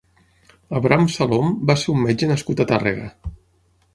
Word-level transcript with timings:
Abram 0.79 1.03
Salom 1.15 1.51
va 1.71 1.77
ser 1.83 1.93
un 1.95 2.01
metge 2.07 2.31
nascut 2.33 2.65
a 2.65 2.69
Tàrrega. 2.75 3.07